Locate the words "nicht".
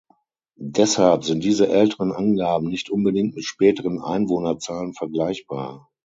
2.69-2.89